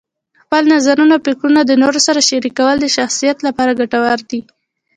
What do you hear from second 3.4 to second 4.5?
لپاره ګټور دي.